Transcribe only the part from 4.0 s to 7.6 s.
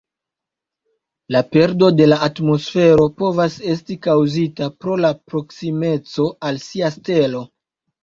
kaŭzita pro la proksimeco al sia stelo.